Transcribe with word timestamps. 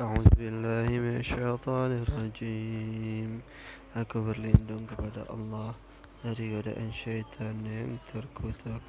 أعوذ 0.00 0.28
بالله 0.40 0.88
من 0.88 1.20
الشيطان 1.20 1.90
الرجيم. 2.08 3.44
Aku 3.92 4.24
berlindung 4.24 4.88
kepada 4.88 5.28
Allah 5.28 5.76
dari 6.24 6.48
godaan 6.48 6.88
syaitan 6.88 7.60
yang 7.60 8.00
terkutuk 8.08 8.80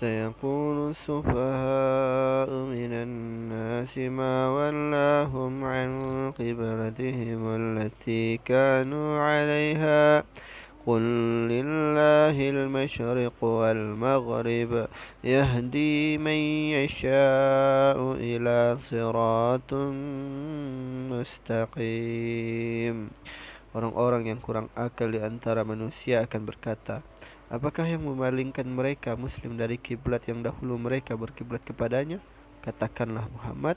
سيقول 0.00 0.94
السفهاء 0.94 2.50
من 2.70 2.92
الناس 2.92 3.92
ما 3.98 4.48
ولاهم 4.56 5.64
عن 5.64 5.90
قبلتهم 6.38 7.42
التي 7.60 8.40
كانوا 8.46 9.10
عليها. 9.20 10.24
قل 10.85 11.01
لله 11.49 12.37
المشرق 12.37 13.37
والمغرب 13.41 14.71
يهدي 15.23 15.97
من 16.21 16.39
يشاء 16.77 17.97
إلى 18.21 18.77
صراط 18.77 19.73
مستقيم 21.09 22.97
Orang-orang 23.75 24.31
yang 24.31 24.39
kurang 24.39 24.71
akal 24.71 25.11
di 25.11 25.19
antara 25.19 25.67
manusia 25.67 26.23
akan 26.23 26.47
berkata, 26.47 27.03
Apakah 27.51 27.83
yang 27.83 28.07
memalingkan 28.07 28.63
mereka 28.63 29.19
Muslim 29.19 29.59
dari 29.59 29.75
kiblat 29.75 30.31
yang 30.31 30.47
dahulu 30.47 30.79
mereka 30.79 31.19
berkiblat 31.19 31.59
kepadanya? 31.67 32.23
Katakanlah 32.63 33.27
Muhammad, 33.35 33.75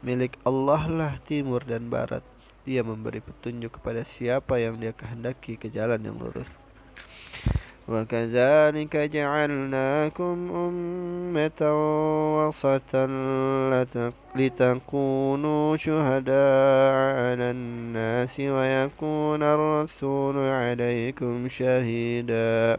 milik 0.00 0.40
Allah 0.48 0.88
lah 0.88 1.12
timur 1.28 1.68
dan 1.68 1.92
barat. 1.92 2.24
Dia 2.66 2.82
memberi 2.82 3.22
petunjuk 3.22 3.78
kepada 3.78 4.02
siapa 4.02 4.58
yang 4.58 4.76
dia 4.82 4.90
kehendaki 4.90 5.54
ke 5.54 5.70
jalan 5.70 6.02
yang 6.02 6.18
lurus. 6.18 6.58
وكذلك 7.88 8.96
جعلناكم 8.96 10.36
أمة 10.50 11.60
وسطا 12.36 13.06
لتكونوا 14.36 15.76
شهداء 15.76 16.94
على 17.22 17.50
الناس 17.50 18.40
ويكون 18.40 19.42
الرسول 19.42 20.36
عليكم 20.38 21.48
شهيدا 21.48 22.78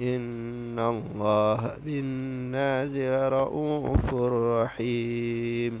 إن 0.00 0.76
الله 0.76 1.80
بالناس 1.80 2.92
رؤوف 3.32 4.08
رحيم 4.60 5.74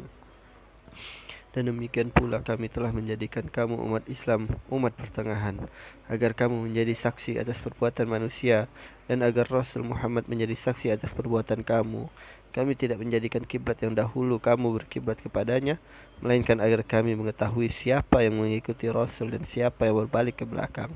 Dan 1.52 1.72
demikian 1.72 2.08
pula 2.12 2.40
kami 2.40 2.72
telah 2.72 2.92
menjadikan 2.92 3.44
kamu 3.48 3.76
umat 3.76 4.04
Islam, 4.08 4.48
umat 4.72 4.96
pertengahan 4.96 5.68
Agar 6.08 6.32
kamu 6.32 6.68
menjadi 6.68 6.96
saksi 6.96 7.36
atas 7.36 7.60
perbuatan 7.60 8.08
manusia 8.08 8.72
Dan 9.04 9.20
agar 9.20 9.52
Rasul 9.52 9.84
Muhammad 9.84 10.28
menjadi 10.32 10.56
saksi 10.56 10.96
atas 10.96 11.12
perbuatan 11.12 11.60
kamu 11.60 12.08
Kami 12.56 12.72
tidak 12.72 13.00
menjadikan 13.04 13.44
kiblat 13.44 13.80
yang 13.84 13.92
dahulu 13.92 14.40
kamu 14.40 14.80
berkiblat 14.80 15.20
kepadanya 15.20 15.76
Melainkan 16.24 16.56
agar 16.64 16.84
kami 16.88 17.12
mengetahui 17.12 17.68
siapa 17.68 18.24
yang 18.24 18.40
mengikuti 18.40 18.88
Rasul 18.88 19.36
dan 19.36 19.44
siapa 19.44 19.84
yang 19.84 20.08
berbalik 20.08 20.40
ke 20.40 20.48
belakang 20.48 20.88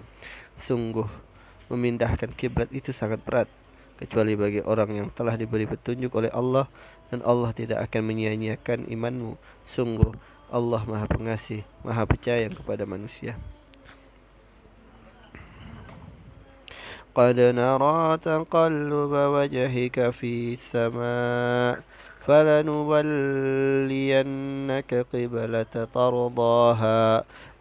Sungguh 0.56 1.08
memindahkan 1.70 2.34
kiblat 2.34 2.68
itu 2.74 2.90
sangat 2.90 3.22
berat 3.22 3.46
kecuali 4.00 4.34
bagi 4.34 4.60
orang 4.64 4.90
yang 4.96 5.08
telah 5.12 5.36
diberi 5.36 5.68
petunjuk 5.68 6.10
oleh 6.16 6.32
Allah 6.32 6.66
dan 7.12 7.20
Allah 7.22 7.52
tidak 7.52 7.84
akan 7.90 8.02
menyia-nyiakan 8.08 8.88
imanmu 8.88 9.36
sungguh 9.68 10.16
Allah 10.50 10.82
Maha 10.88 11.06
Pengasih 11.06 11.62
Maha 11.86 12.08
Percaya 12.08 12.48
kepada 12.50 12.82
manusia 12.88 13.38
قد 17.10 17.34
نرى 17.34 18.18
تقلب 18.22 19.12
وجهك 19.12 20.10
في 20.10 20.54
السماء 20.54 21.82
فلنولينك 22.26 23.86
قبلة 25.12 25.74
ترضاها 25.94 27.24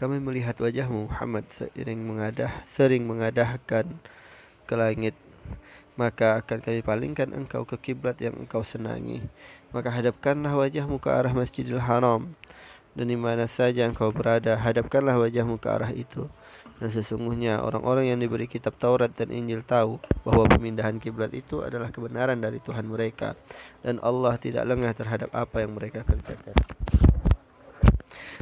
Kami 0.00 0.16
melihat 0.16 0.56
wajahmu 0.56 1.12
Muhammad 1.12 1.44
sering 1.52 2.00
mengadah 2.08 2.64
sering 2.72 3.04
mengadahkan 3.04 3.84
ke 4.64 4.72
langit. 4.72 5.12
Maka 6.00 6.40
akan 6.40 6.64
kami 6.64 6.80
palingkan 6.80 7.36
engkau 7.36 7.68
ke 7.68 7.76
kiblat 7.76 8.16
yang 8.16 8.32
engkau 8.40 8.64
senangi. 8.64 9.20
Maka 9.76 9.92
hadapkanlah 9.92 10.56
wajahmu 10.56 10.96
ke 10.96 11.12
arah 11.12 11.36
Masjidil 11.36 11.84
Haram. 11.84 12.32
Dan 12.96 13.12
di 13.12 13.18
mana 13.20 13.44
saja 13.44 13.84
engkau 13.84 14.08
berada 14.08 14.56
hadapkanlah 14.56 15.20
wajahmu 15.20 15.60
ke 15.60 15.68
arah 15.68 15.92
itu. 15.92 16.24
Dan 16.80 16.88
sesungguhnya 16.88 17.60
orang-orang 17.60 18.08
yang 18.08 18.24
diberi 18.24 18.48
kitab 18.48 18.80
Taurat 18.80 19.12
dan 19.12 19.28
Injil 19.28 19.60
tahu 19.60 20.00
bahawa 20.24 20.48
pemindahan 20.48 20.96
kiblat 20.96 21.36
itu 21.36 21.60
adalah 21.60 21.92
kebenaran 21.92 22.40
dari 22.40 22.56
Tuhan 22.64 22.88
mereka. 22.88 23.36
Dan 23.84 24.00
Allah 24.00 24.40
tidak 24.40 24.64
lengah 24.64 24.96
terhadap 24.96 25.28
apa 25.36 25.60
yang 25.60 25.76
mereka 25.76 26.08
kerjakan. 26.08 26.79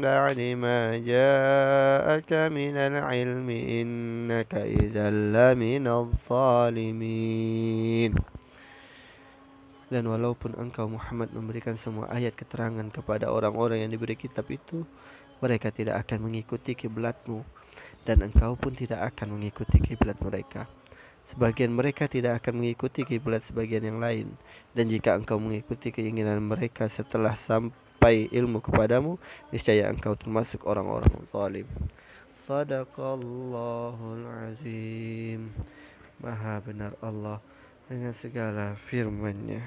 بعد 0.00 0.38
ما 0.60 0.98
جاءك 0.98 2.32
من 2.52 2.76
العلم 2.76 3.48
إنك 3.50 4.52
إذا 4.54 5.10
لمن 5.10 5.86
الظالمين 5.88 7.36
Dan 9.86 10.10
walaupun 10.10 10.58
engkau 10.58 10.90
Muhammad 10.90 11.30
memberikan 11.30 11.78
semua 11.78 12.10
ayat 12.10 12.34
keterangan 12.34 12.90
kepada 12.90 13.30
orang-orang 13.30 13.86
yang 13.86 13.94
diberi 13.94 14.18
kitab 14.18 14.50
itu, 14.50 14.82
mereka 15.38 15.70
tidak 15.70 16.02
akan 16.02 16.26
mengikuti 16.26 16.74
kiblatmu 16.74 17.46
dan 18.02 18.26
engkau 18.26 18.58
pun 18.58 18.74
tidak 18.74 19.14
akan 19.14 19.38
mengikuti 19.38 19.78
kiblat 19.78 20.18
mereka. 20.18 20.66
Sebagian 21.30 21.74
mereka 21.74 22.10
tidak 22.10 22.42
akan 22.42 22.62
mengikuti 22.62 23.02
kiblat 23.02 23.42
sebagian 23.46 23.82
yang 23.82 23.98
lain 23.98 24.34
dan 24.74 24.86
jika 24.86 25.14
engkau 25.18 25.42
mengikuti 25.42 25.90
keinginan 25.90 26.38
mereka 26.38 26.86
setelah 26.86 27.34
sampai 28.01 28.33
ilmu 28.33 28.65
kepadamu 28.65 29.21
niscaya 29.53 29.85
engkau 29.85 30.17
termasuk 30.17 30.65
orang-orang 30.65 31.21
zalim. 31.29 31.69
Sadaqallahul 32.49 34.25
azim. 34.25 35.53
Maha 36.17 36.65
benar 36.65 36.97
Allah 37.05 37.37
dengan 37.85 38.09
segala 38.17 38.73
firman-Nya. 38.89 39.61